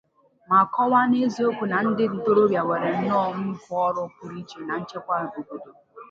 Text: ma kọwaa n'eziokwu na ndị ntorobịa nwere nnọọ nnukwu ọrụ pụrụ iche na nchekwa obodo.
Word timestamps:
ma 0.49 0.59
kọwaa 0.73 1.05
n'eziokwu 1.09 1.63
na 1.71 1.77
ndị 1.87 2.05
ntorobịa 2.15 2.61
nwere 2.63 2.89
nnọọ 2.97 3.25
nnukwu 3.37 3.71
ọrụ 3.87 4.03
pụrụ 4.15 4.35
iche 4.41 4.59
na 4.67 4.75
nchekwa 4.81 5.15
obodo. 5.37 5.71